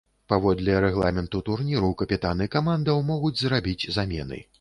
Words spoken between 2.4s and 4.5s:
камандаў могуць зрабіць замены.